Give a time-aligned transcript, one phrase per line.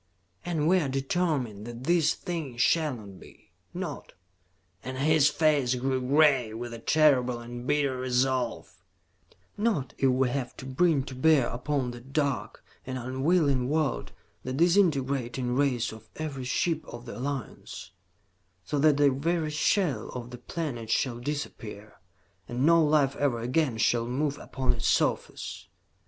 [0.43, 3.51] "And we are determined that this thing shall not be.
[3.71, 4.13] Not"
[4.83, 8.83] and his face grew gray with a terrible and bitter resolve
[9.57, 14.11] "not if we have to bring to bear upon that dark and unwilling world
[14.43, 17.91] the disintegrating rays of every ship of the Alliance,
[18.65, 21.99] so that the very shell of the planet shall disappear,
[22.49, 25.67] and no life ever again shall move upon its surface.